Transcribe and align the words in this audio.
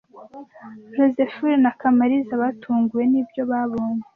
Josehl 0.93 1.57
na 1.63 1.71
Kamariza 1.79 2.33
batunguwe 2.43 3.03
nibyo 3.11 3.41
babonye. 3.51 4.05